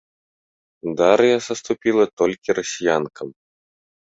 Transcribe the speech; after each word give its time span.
Дар'я 1.01 1.37
саступіла 1.49 2.03
толькі 2.23 2.49
расіянкам. 2.61 3.27